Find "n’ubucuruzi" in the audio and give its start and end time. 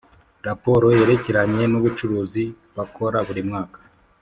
1.67-2.43